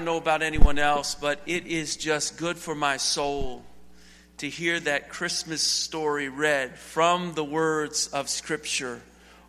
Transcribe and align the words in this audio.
don't 0.00 0.06
know 0.06 0.16
about 0.16 0.40
anyone 0.40 0.78
else, 0.78 1.14
but 1.14 1.42
it 1.44 1.66
is 1.66 1.94
just 1.94 2.38
good 2.38 2.56
for 2.56 2.74
my 2.74 2.96
soul 2.96 3.62
to 4.38 4.48
hear 4.48 4.80
that 4.80 5.10
Christmas 5.10 5.60
story 5.60 6.30
read 6.30 6.78
from 6.78 7.34
the 7.34 7.44
words 7.44 8.06
of 8.06 8.30
Scripture 8.30 9.02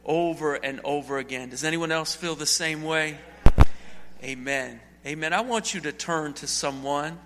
over 0.03 0.55
and 0.55 0.81
over 0.83 1.19
again. 1.19 1.51
Does 1.51 1.63
anyone 1.63 1.89
else 1.89 2.13
feel 2.13 2.35
the 2.35 2.45
same 2.45 2.83
way? 2.83 3.17
Amen. 4.21 4.81
Amen. 5.05 5.31
I 5.31 5.39
want 5.39 5.73
you 5.73 5.79
to 5.81 5.93
turn 5.93 6.33
to 6.33 6.47
someone 6.47 7.18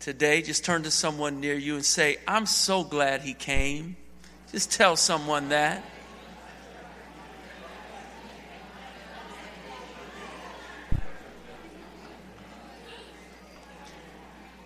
today. 0.00 0.40
Just 0.40 0.64
turn 0.64 0.84
to 0.84 0.90
someone 0.90 1.40
near 1.40 1.56
you 1.56 1.74
and 1.74 1.84
say, 1.84 2.16
I'm 2.26 2.46
so 2.46 2.82
glad 2.82 3.20
he 3.20 3.34
came. 3.34 3.94
Just 4.52 4.72
tell 4.72 4.96
someone 4.96 5.50
that. 5.50 5.84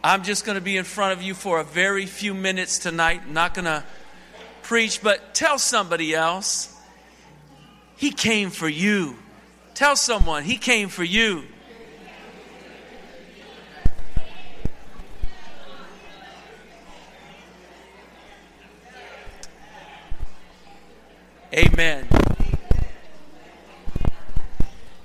I'm 0.08 0.22
just 0.22 0.46
going 0.46 0.54
to 0.54 0.62
be 0.62 0.78
in 0.78 0.84
front 0.84 1.12
of 1.12 1.22
you 1.22 1.34
for 1.34 1.60
a 1.60 1.64
very 1.64 2.06
few 2.06 2.32
minutes 2.32 2.78
tonight. 2.78 3.28
not 3.28 3.52
going 3.52 3.66
to 3.66 3.84
preach, 4.62 5.02
but 5.02 5.34
tell 5.34 5.58
somebody 5.58 6.14
else. 6.14 6.74
He 7.94 8.10
came 8.10 8.48
for 8.48 8.70
you. 8.70 9.16
Tell 9.74 9.96
someone, 9.96 10.44
He 10.44 10.56
came 10.56 10.88
for 10.88 11.04
you. 11.04 11.44
Amen. 21.52 22.08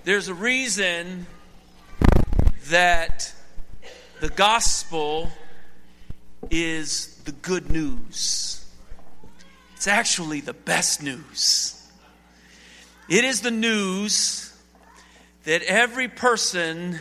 There's 0.05 0.29
a 0.29 0.33
reason 0.33 1.27
that 2.69 3.32
the 4.23 4.29
gospel 4.29 5.29
is 6.49 7.17
the 7.25 7.33
good 7.33 7.69
news. 7.69 8.65
It's 9.75 9.85
actually 9.85 10.39
the 10.39 10.53
best 10.53 11.03
news. 11.03 11.85
It 13.09 13.25
is 13.25 13.41
the 13.41 13.51
news 13.51 14.57
that 15.43 15.61
every 15.63 16.07
person 16.07 16.99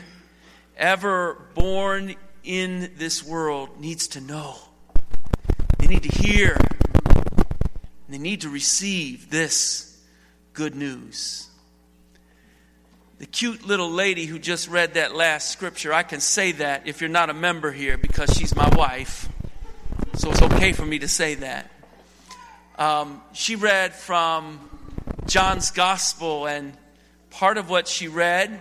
ever 0.76 1.40
born 1.54 2.16
in 2.42 2.90
this 2.96 3.24
world 3.24 3.78
needs 3.78 4.08
to 4.08 4.20
know. 4.20 4.56
They 5.78 5.86
need 5.86 6.02
to 6.02 6.22
hear. 6.26 6.56
They 8.08 8.18
need 8.18 8.40
to 8.40 8.48
receive 8.48 9.30
this 9.30 9.96
good 10.54 10.74
news 10.74 11.51
the 13.22 13.26
cute 13.26 13.64
little 13.64 13.88
lady 13.88 14.26
who 14.26 14.36
just 14.36 14.68
read 14.68 14.94
that 14.94 15.14
last 15.14 15.52
scripture, 15.52 15.92
I 15.92 16.02
can 16.02 16.18
say 16.18 16.50
that 16.50 16.88
if 16.88 17.00
you're 17.00 17.08
not 17.08 17.30
a 17.30 17.34
member 17.34 17.70
here 17.70 17.96
because 17.96 18.36
she's 18.36 18.56
my 18.56 18.68
wife. 18.70 19.28
So 20.14 20.32
it's 20.32 20.42
okay 20.42 20.72
for 20.72 20.84
me 20.84 20.98
to 20.98 21.06
say 21.06 21.36
that. 21.36 21.70
Um, 22.76 23.22
she 23.32 23.54
read 23.54 23.94
from 23.94 24.58
John's 25.26 25.70
Gospel, 25.70 26.48
and 26.48 26.76
part 27.30 27.58
of 27.58 27.70
what 27.70 27.86
she 27.86 28.08
read 28.08 28.58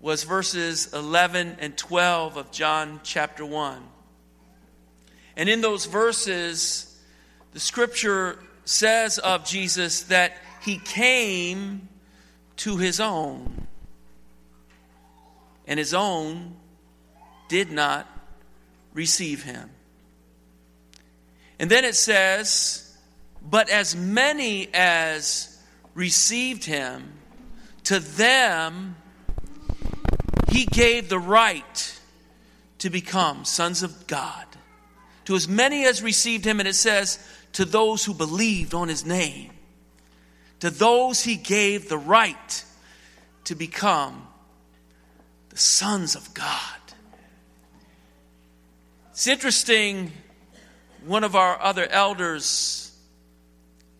was 0.00 0.22
verses 0.22 0.94
11 0.94 1.56
and 1.58 1.76
12 1.76 2.36
of 2.36 2.52
John 2.52 3.00
chapter 3.02 3.44
1. 3.44 3.82
And 5.36 5.48
in 5.48 5.62
those 5.62 5.86
verses, 5.86 6.96
the 7.50 7.58
scripture 7.58 8.38
says 8.64 9.18
of 9.18 9.44
Jesus 9.44 10.02
that 10.02 10.36
he 10.62 10.78
came 10.78 11.88
to 12.58 12.76
his 12.76 13.00
own, 13.00 13.63
and 15.66 15.78
his 15.78 15.94
own 15.94 16.56
did 17.48 17.70
not 17.70 18.06
receive 18.92 19.42
him. 19.42 19.70
And 21.58 21.70
then 21.70 21.84
it 21.84 21.94
says, 21.94 22.96
But 23.42 23.70
as 23.70 23.94
many 23.94 24.68
as 24.74 25.58
received 25.94 26.64
him, 26.64 27.12
to 27.84 28.00
them 28.00 28.96
he 30.48 30.66
gave 30.66 31.08
the 31.08 31.18
right 31.18 32.00
to 32.78 32.90
become 32.90 33.44
sons 33.44 33.82
of 33.82 34.06
God. 34.06 34.46
To 35.26 35.34
as 35.34 35.48
many 35.48 35.86
as 35.86 36.02
received 36.02 36.44
him, 36.44 36.60
and 36.60 36.68
it 36.68 36.74
says, 36.74 37.18
to 37.54 37.64
those 37.64 38.04
who 38.04 38.14
believed 38.14 38.74
on 38.74 38.88
his 38.88 39.06
name. 39.06 39.50
To 40.60 40.70
those 40.70 41.22
he 41.22 41.36
gave 41.36 41.88
the 41.88 41.98
right 41.98 42.64
to 43.44 43.54
become 43.54 44.26
the 45.54 45.60
sons 45.60 46.16
of 46.16 46.34
God. 46.34 46.80
It's 49.12 49.28
interesting, 49.28 50.10
one 51.06 51.22
of 51.22 51.36
our 51.36 51.60
other 51.62 51.86
elders, 51.86 52.92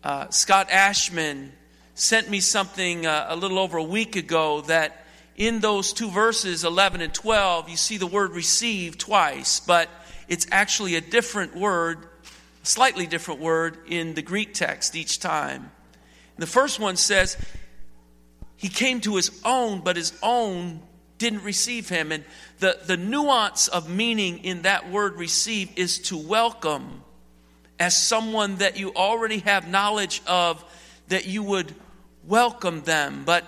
uh, 0.03 0.29
Scott 0.31 0.69
Ashman, 0.69 1.53
sent 1.93 2.29
me 2.29 2.41
something 2.41 3.05
uh, 3.05 3.27
a 3.29 3.37
little 3.37 3.57
over 3.57 3.77
a 3.77 3.83
week 3.83 4.17
ago 4.17 4.61
that 4.61 5.05
in 5.37 5.61
those 5.61 5.93
two 5.93 6.09
verses, 6.09 6.65
11 6.65 6.99
and 6.99 7.13
12, 7.13 7.69
you 7.69 7.77
see 7.77 7.95
the 7.95 8.05
word 8.05 8.31
receive 8.31 8.97
twice, 8.97 9.61
but 9.61 9.87
it's 10.27 10.45
actually 10.51 10.95
a 10.95 11.01
different 11.01 11.55
word, 11.55 11.99
a 12.63 12.65
slightly 12.65 13.07
different 13.07 13.39
word 13.39 13.77
in 13.87 14.13
the 14.13 14.21
Greek 14.21 14.53
text 14.53 14.93
each 14.93 15.21
time. 15.21 15.71
The 16.37 16.47
first 16.47 16.81
one 16.81 16.97
says, 16.97 17.37
He 18.57 18.67
came 18.67 18.99
to 19.01 19.15
His 19.15 19.31
own, 19.45 19.79
but 19.79 19.95
His 19.95 20.11
own 20.21 20.81
didn't 21.17 21.43
receive 21.43 21.89
Him. 21.89 22.11
And 22.11 22.23
the, 22.59 22.79
the 22.85 22.97
nuance 22.97 23.67
of 23.67 23.89
meaning 23.89 24.43
in 24.43 24.63
that 24.63 24.89
word 24.89 25.15
receive 25.15 25.71
is 25.75 25.99
to 25.99 26.17
welcome 26.17 27.03
as 27.79 27.95
someone 27.95 28.57
that 28.57 28.77
you 28.77 28.93
already 28.93 29.39
have 29.39 29.67
knowledge 29.67 30.21
of, 30.27 30.63
that 31.09 31.27
you 31.27 31.43
would 31.43 31.73
welcome 32.25 32.81
them. 32.83 33.23
But 33.25 33.43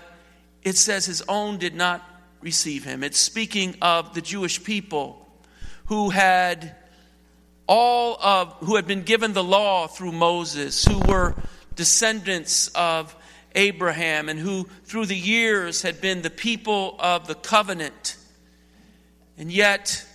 it 0.63 0.77
says 0.77 1.05
His 1.05 1.23
own 1.27 1.57
did 1.57 1.75
not 1.75 2.03
receive 2.41 2.83
Him. 2.83 3.03
It's 3.03 3.19
speaking 3.19 3.75
of 3.81 4.13
the 4.13 4.21
Jewish 4.21 4.63
people 4.63 5.25
who 5.85 6.09
had 6.09 6.75
all 7.67 8.17
of 8.21 8.53
who 8.59 8.75
had 8.75 8.87
been 8.87 9.03
given 9.03 9.33
the 9.33 9.43
law 9.43 9.87
through 9.87 10.13
Moses, 10.13 10.85
who 10.85 10.99
were 10.99 11.35
descendants 11.75 12.69
of 12.69 13.15
Abraham 13.55 14.29
and 14.29 14.39
who 14.39 14.67
through 14.83 15.05
the 15.07 15.17
years 15.17 15.81
had 15.81 16.01
been 16.01 16.21
the 16.21 16.29
people 16.29 16.95
of 16.99 17.27
the 17.27 17.35
covenant. 17.35 18.17
And 19.37 19.51
yet, 19.51 20.05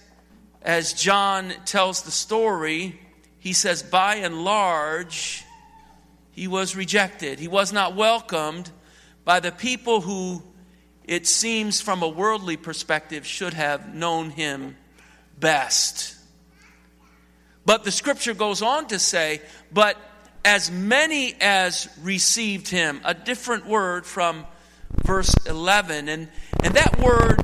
as 0.62 0.92
John 0.92 1.52
tells 1.64 2.02
the 2.02 2.10
story, 2.10 3.00
he 3.38 3.52
says, 3.52 3.82
by 3.82 4.16
and 4.16 4.44
large, 4.44 5.44
he 6.30 6.48
was 6.48 6.76
rejected. 6.76 7.38
He 7.38 7.48
was 7.48 7.72
not 7.72 7.96
welcomed 7.96 8.70
by 9.24 9.40
the 9.40 9.52
people 9.52 10.00
who, 10.00 10.42
it 11.04 11.26
seems 11.26 11.80
from 11.80 12.02
a 12.02 12.08
worldly 12.08 12.56
perspective, 12.56 13.26
should 13.26 13.54
have 13.54 13.94
known 13.94 14.30
him 14.30 14.76
best. 15.38 16.16
But 17.64 17.84
the 17.84 17.90
scripture 17.90 18.34
goes 18.34 18.62
on 18.62 18.88
to 18.88 18.98
say, 18.98 19.42
but 19.72 19.96
as 20.44 20.70
many 20.70 21.34
as 21.40 21.88
received 22.02 22.68
him. 22.68 23.00
A 23.04 23.14
different 23.14 23.66
word 23.66 24.06
from 24.06 24.46
verse 25.04 25.34
11. 25.46 26.08
And, 26.08 26.28
and 26.62 26.74
that 26.74 26.98
word 26.98 27.40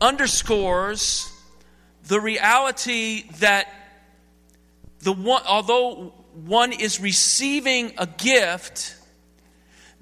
underscores 0.00 1.30
the 2.04 2.20
reality 2.20 3.24
that 3.38 3.68
the 5.00 5.12
one, 5.12 5.42
although 5.46 6.12
one 6.44 6.72
is 6.72 7.00
receiving 7.00 7.92
a 7.98 8.06
gift, 8.06 8.96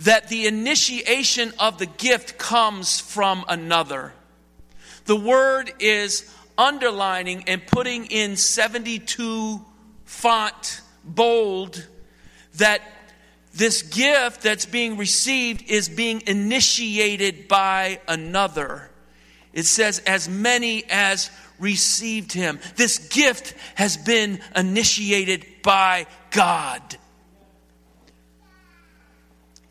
that 0.01 0.29
the 0.29 0.47
initiation 0.47 1.53
of 1.59 1.79
the 1.79 1.87
gift 1.87 2.39
comes 2.39 3.01
from 3.01 3.45
another. 3.49 4.13
The 5.05 5.17
word 5.17 5.73
is 5.79 6.35
underlining 6.57 7.45
and 7.47 7.67
putting 7.67 8.07
in 8.07 8.37
72 8.37 9.65
font, 10.11 10.83
bold, 11.05 11.87
that 12.57 12.83
this 13.55 13.83
gift 13.83 14.43
that's 14.43 14.67
being 14.67 14.97
received 14.97 15.71
is 15.71 15.89
being 15.89 16.23
initiated 16.27 17.47
by 17.47 18.01
another. 18.09 18.91
It 19.53 19.65
says, 19.65 20.01
as 20.01 20.29
many 20.29 20.85
as 20.91 21.31
received 21.61 22.33
him. 22.33 22.59
This 22.75 22.99
gift 23.09 23.55
has 23.77 23.97
been 23.97 24.41
initiated 24.55 25.47
by 25.63 26.07
God. 26.33 26.83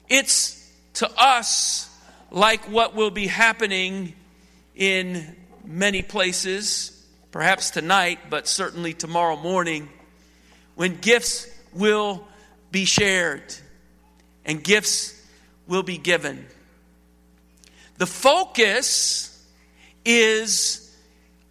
It's 0.08 0.72
to 0.96 1.12
us 1.22 1.94
like 2.32 2.62
what 2.72 2.96
will 2.96 3.12
be 3.12 3.28
happening 3.28 4.14
in 4.74 5.36
many 5.66 6.02
places, 6.02 7.06
perhaps 7.32 7.72
tonight, 7.72 8.20
but 8.30 8.48
certainly 8.48 8.94
tomorrow 8.94 9.36
morning 9.36 9.90
when 10.80 10.96
gifts 10.96 11.46
will 11.74 12.26
be 12.72 12.86
shared 12.86 13.44
and 14.46 14.64
gifts 14.64 15.14
will 15.68 15.84
be 15.84 15.98
given. 15.98 16.46
The 17.98 18.06
focus 18.06 19.46
is 20.06 20.98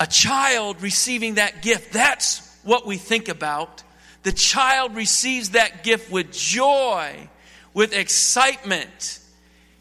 a 0.01 0.07
child 0.07 0.81
receiving 0.81 1.35
that 1.35 1.61
gift. 1.61 1.93
That's 1.93 2.41
what 2.63 2.87
we 2.87 2.97
think 2.97 3.29
about. 3.29 3.83
The 4.23 4.33
child 4.33 4.97
receives 4.97 5.51
that 5.51 5.85
gift 5.85 6.11
with 6.11 6.33
joy, 6.33 7.29
with 7.75 7.93
excitement, 7.93 9.21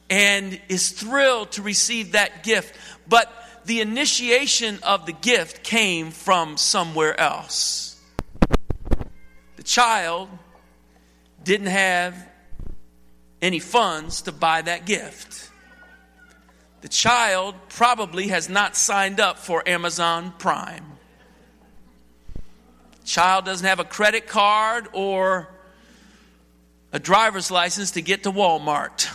and 0.09 0.59
is 0.67 0.89
thrilled 0.89 1.53
to 1.53 1.61
receive 1.61 2.11
that 2.11 2.43
gift. 2.43 2.75
But 3.07 3.31
the 3.63 3.79
initiation 3.79 4.79
of 4.83 5.05
the 5.05 5.13
gift 5.13 5.63
came 5.63 6.11
from 6.11 6.57
somewhere 6.57 7.17
else. 7.17 7.96
Child 9.67 10.29
didn't 11.43 11.67
have 11.67 12.15
any 13.41 13.59
funds 13.59 14.21
to 14.21 14.31
buy 14.31 14.61
that 14.61 14.85
gift. 14.85 15.51
The 16.79 16.87
child 16.87 17.53
probably 17.67 18.29
has 18.29 18.47
not 18.47 18.77
signed 18.77 19.19
up 19.19 19.37
for 19.37 19.67
Amazon 19.67 20.33
Prime. 20.39 20.85
Child 23.03 23.43
doesn't 23.43 23.67
have 23.67 23.81
a 23.81 23.83
credit 23.83 24.27
card 24.27 24.87
or 24.93 25.49
a 26.93 26.99
driver's 26.99 27.51
license 27.51 27.91
to 27.91 28.01
get 28.01 28.23
to 28.23 28.31
Walmart. 28.31 29.13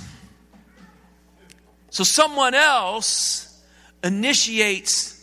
So 1.89 2.05
someone 2.05 2.53
else 2.53 3.59
initiates 4.05 5.19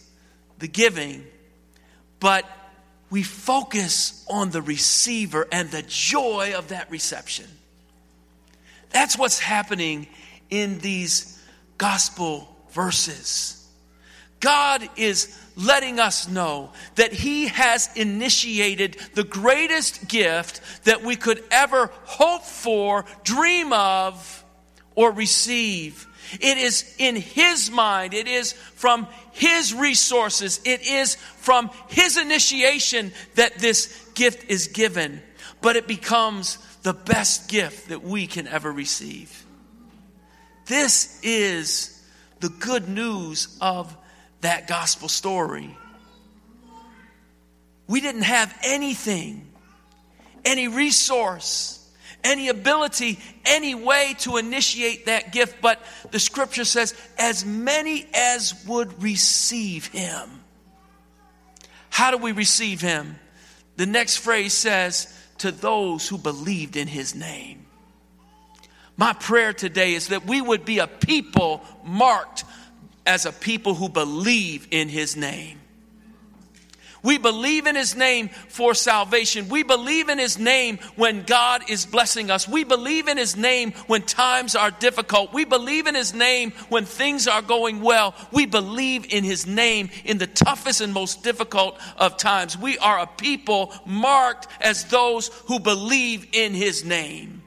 the 0.58 0.68
giving, 0.68 1.24
but 2.20 2.46
we 3.10 3.24
focus 3.24 4.26
on 4.30 4.52
the 4.52 4.62
receiver 4.62 5.48
and 5.52 5.72
the 5.72 5.84
joy 5.84 6.54
of 6.56 6.70
that 6.70 6.90
reception. 6.92 7.48
That's 8.92 9.18
what's 9.18 9.40
happening 9.40 10.08
in 10.50 10.80
these 10.80 11.42
gospel 11.78 12.56
verses. 12.72 13.56
God 14.40 14.88
is 14.96 15.38
letting 15.56 16.00
us 16.00 16.30
know 16.30 16.72
that 16.96 17.12
He 17.12 17.48
has 17.48 17.90
initiated 17.96 18.98
the 19.14 19.24
greatest 19.24 20.08
gift 20.08 20.62
that 20.86 21.04
we 21.04 21.16
could 21.16 21.44
ever 21.52 21.92
hope 22.04 22.44
for, 22.44 23.06
dream 23.24 23.74
of, 23.74 24.46
or 25.00 25.14
receive. 25.14 26.06
It 26.42 26.58
is 26.58 26.94
in 26.98 27.16
His 27.16 27.72
mind, 27.72 28.14
it 28.14 28.28
is 28.28 28.52
from 28.52 29.08
His 29.32 29.74
resources, 29.74 30.60
it 30.66 30.82
is 30.86 31.16
from 31.16 31.70
His 31.88 32.18
initiation 32.18 33.14
that 33.36 33.60
this 33.60 34.10
gift 34.14 34.50
is 34.52 34.68
given. 34.68 35.22
But 35.62 35.78
it 35.78 35.88
becomes 35.88 36.58
the 36.84 36.94
best 36.94 37.48
gift 37.48 37.88
that 37.88 38.04
we 38.04 38.28
can 38.28 38.46
ever 38.46 38.70
receive. 38.70 39.46
This 40.66 41.18
is 41.24 42.06
the 42.42 42.50
good 42.50 42.90
news 42.90 43.58
of 43.62 43.96
that 44.42 44.68
gospel 44.68 45.08
story. 45.08 45.78
We 47.88 48.02
didn't 48.02 48.24
have 48.24 48.54
anything, 48.64 49.48
any 50.44 50.68
resource, 50.68 51.79
any 52.24 52.50
ability, 52.50 53.20
any 53.46 53.76
way 53.76 54.16
to 54.20 54.38
initiate 54.38 55.06
that 55.06 55.32
gift, 55.32 55.62
but 55.62 55.82
the 56.12 56.20
scripture 56.20 56.66
says, 56.66 56.94
as 57.18 57.46
many 57.46 58.08
as 58.14 58.66
would 58.68 59.02
receive 59.02 59.88
him. 59.88 60.30
How 61.90 62.12
do 62.12 62.18
we 62.18 62.32
receive 62.32 62.82
him? 62.82 63.20
The 63.78 63.86
next 63.86 64.18
phrase 64.18 64.54
says, 64.54 65.14
to 65.40 65.52
those 65.52 66.08
who 66.08 66.18
believed 66.18 66.76
in 66.76 66.88
his 66.88 67.16
name. 67.16 67.66
My 68.98 69.14
prayer 69.14 69.54
today 69.54 69.94
is 69.94 70.10
that 70.10 70.26
we 70.26 70.42
would 70.42 70.66
be 70.66 70.80
a 70.80 70.88
people 70.88 71.64
marked 71.86 72.44
as 73.06 73.26
a 73.26 73.32
people 73.32 73.74
who 73.74 73.88
believe 73.90 74.68
in 74.72 74.90
his 74.90 75.16
name. 75.16 75.60
We 77.02 77.18
believe 77.18 77.66
in 77.66 77.76
His 77.76 77.96
name 77.96 78.30
for 78.30 78.74
salvation. 78.74 79.48
We 79.48 79.64
believe 79.64 80.10
in 80.10 80.20
His 80.20 80.38
name 80.38 80.80
when 80.96 81.24
God 81.24 81.70
is 81.70 81.86
blessing 81.86 82.30
us. 82.30 82.48
We 82.48 82.64
believe 82.64 83.08
in 83.08 83.18
His 83.18 83.38
name 83.38 83.72
when 83.88 84.02
times 84.02 84.56
are 84.56 84.72
difficult. 84.72 85.34
We 85.34 85.46
believe 85.46 85.88
in 85.88 85.96
His 85.96 86.14
name 86.14 86.52
when 86.68 86.86
things 86.86 87.28
are 87.28 87.42
going 87.42 87.82
well. 87.82 88.16
We 88.32 88.46
believe 88.46 89.14
in 89.14 89.24
His 89.24 89.48
name 89.48 89.90
in 90.04 90.18
the 90.18 90.28
toughest 90.28 90.82
and 90.82 90.94
most 90.94 91.24
difficult 91.24 91.80
of 91.98 92.18
times. 92.18 92.58
We 92.58 92.78
are 92.80 93.00
a 93.00 93.08
people 93.08 93.74
marked 93.86 94.48
as 94.60 94.86
those 94.86 95.30
who 95.46 95.60
believe 95.60 96.28
in 96.34 96.54
His 96.54 96.84
name. 96.84 97.44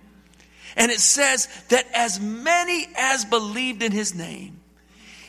And 0.77 0.91
it 0.91 1.01
says 1.01 1.49
that 1.69 1.87
as 1.95 2.19
many 2.19 2.87
as 2.97 3.27
believed 3.27 3.83
in 3.83 3.93
His 3.93 4.15
name, 4.15 4.61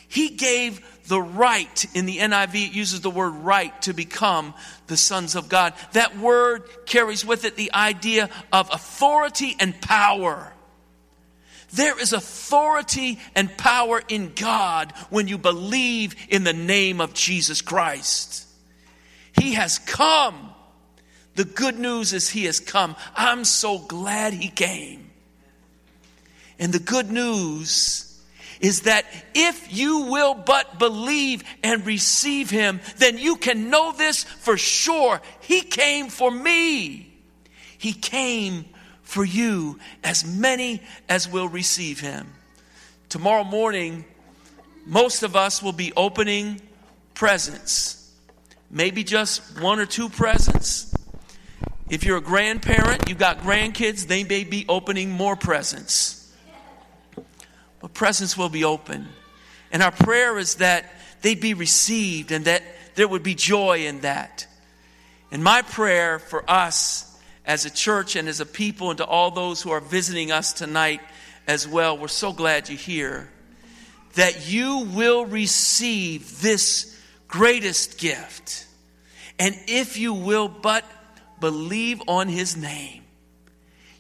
He 0.08 0.30
gave 0.30 0.82
the 1.08 1.22
right, 1.22 1.86
in 1.94 2.06
the 2.06 2.18
NIV, 2.18 2.68
it 2.68 2.74
uses 2.74 3.02
the 3.02 3.10
word 3.10 3.32
right 3.32 3.80
to 3.84 3.94
become 3.94 4.54
the 4.88 4.98
sons 4.98 5.36
of 5.36 5.50
God. 5.50 5.74
That 5.92 6.18
word 6.18 6.64
carries 6.86 7.26
with 7.26 7.44
it 7.46 7.56
the 7.56 7.74
idea 7.74 8.30
of 8.52 8.70
authority 8.72 9.56
and 9.60 9.80
power. 9.82 10.54
There 11.74 12.00
is 12.00 12.14
authority 12.14 13.20
and 13.36 13.56
power 13.58 14.02
in 14.08 14.34
God 14.36 14.94
when 15.10 15.28
you 15.28 15.38
believe 15.38 16.16
in 16.30 16.44
the 16.44 16.54
name 16.54 17.02
of 17.02 17.14
Jesus 17.14 17.62
Christ. 17.62 18.48
He 19.40 19.54
has 19.54 19.80
come. 19.80 20.52
The 21.36 21.46
good 21.46 21.80
news 21.80 22.14
is 22.14 22.30
He 22.30 22.46
has 22.46 22.60
come. 22.60 22.96
I'm 23.16 23.44
so 23.44 23.80
glad 23.80 24.34
He 24.34 24.50
came. 24.50 25.10
And 26.60 26.72
the 26.72 26.80
good 26.80 27.12
news 27.12 28.13
is 28.64 28.84
that 28.84 29.06
if 29.36 29.76
you 29.76 30.04
will 30.04 30.34
but 30.34 30.80
believe 30.80 31.44
and 31.62 31.86
receive 31.86 32.50
him, 32.50 32.80
then 32.98 33.18
you 33.18 33.36
can 33.36 33.70
know 33.70 33.92
this 33.92 34.24
for 34.24 34.58
sure. 34.58 35.22
He 35.42 35.62
came 35.62 36.08
for 36.08 36.32
me. 36.32 37.14
He 37.78 37.92
came 37.92 38.66
for 39.02 39.26
you, 39.26 39.80
as 40.02 40.26
many 40.26 40.82
as 41.10 41.30
will 41.30 41.50
receive 41.50 42.00
him. 42.00 42.32
Tomorrow 43.10 43.44
morning, 43.44 44.06
most 44.86 45.24
of 45.24 45.36
us 45.36 45.62
will 45.62 45.74
be 45.74 45.92
opening 45.98 46.62
presents. 47.14 48.12
Maybe 48.72 49.04
just 49.04 49.62
one 49.62 49.78
or 49.80 49.86
two 49.86 50.08
presents. 50.08 50.96
If 51.90 52.06
you're 52.06 52.18
a 52.18 52.22
grandparent, 52.22 53.10
you've 53.10 53.18
got 53.18 53.40
grandkids, 53.40 54.08
they 54.08 54.24
may 54.24 54.46
be 54.46 54.66
opening 54.70 55.12
more 55.12 55.36
presents 55.36 56.23
but 57.84 57.94
presents 57.94 58.38
will 58.38 58.48
be 58.48 58.64
open. 58.64 59.10
And 59.70 59.84
our 59.84 59.92
prayer 59.92 60.38
is 60.38 60.56
that 60.56 60.90
they'd 61.22 61.42
be 61.42 61.54
received 61.54 62.32
and 62.32 62.46
that 62.46 62.64
there 62.96 63.10
would 63.10 63.24
be 63.24 63.36
joy 63.36 63.86
in 63.88 64.00
that. 64.02 64.48
And 65.34 65.44
my 65.44 65.64
prayer 65.64 66.18
for 66.18 66.50
us 66.50 67.14
as 67.46 67.66
a 67.66 67.70
church 67.70 68.16
and 68.16 68.30
as 68.30 68.40
a 68.40 68.46
people 68.46 68.90
and 68.90 69.00
to 69.00 69.06
all 69.06 69.32
those 69.32 69.62
who 69.62 69.72
are 69.72 69.82
visiting 69.82 70.32
us 70.32 70.54
tonight 70.54 71.02
as 71.46 71.68
well, 71.68 71.98
we're 71.98 72.08
so 72.08 72.32
glad 72.32 72.70
you're 72.70 72.78
here, 72.78 73.30
that 74.14 74.50
you 74.50 74.88
will 74.94 75.26
receive 75.26 76.40
this 76.40 76.98
greatest 77.28 77.98
gift. 77.98 78.66
And 79.38 79.60
if 79.68 79.98
you 79.98 80.14
will 80.14 80.48
but 80.48 80.86
believe 81.42 82.02
on 82.08 82.30
his 82.30 82.56
name, 82.56 83.04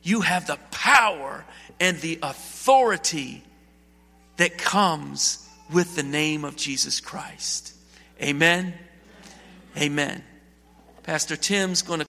you 0.03 0.22
have 0.22 0.48
the 0.48 0.57
power 0.72 1.43
and 1.81 2.00
the 2.00 2.19
authority 2.24 3.43
that 4.37 4.57
comes 4.57 5.47
with 5.71 5.95
the 5.95 6.03
name 6.03 6.45
of 6.45 6.55
Jesus 6.55 6.99
Christ. 6.99 7.75
Amen. 8.21 8.73
Amen. 9.77 10.23
Pastor 11.03 11.35
Tim's 11.35 11.81
going 11.81 11.99
to 11.99 12.01